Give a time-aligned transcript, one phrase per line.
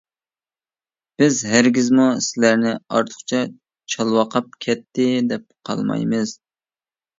[1.21, 3.43] بىز ھەرگىزمۇ سىلەرنى ئارتۇقچە
[3.95, 6.37] چالۋاقاپ كەتتى دەپ قالمايمىز.